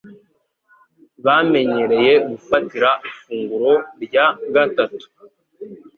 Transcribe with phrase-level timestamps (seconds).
[1.25, 3.71] bamenyereye gufatira ifunguro
[4.03, 5.05] rya gatatu.